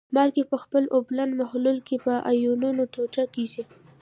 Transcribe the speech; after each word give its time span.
مالګې 0.15 0.43
په 0.51 0.57
خپل 0.63 0.83
اوبلن 0.95 1.29
محلول 1.41 1.77
کې 1.87 1.95
په 2.05 2.13
آیونونو 2.31 2.83
ټوټه 2.93 3.23
کیږي. 3.35 3.63